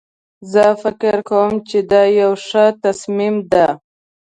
[0.51, 3.67] زه فکر کوم چې دا یو ښه تصمیم ده